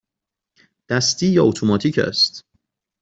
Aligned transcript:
دستی 0.89 1.27
یا 1.27 1.43
اتوماتیک 1.45 1.99
است؟ 1.99 2.45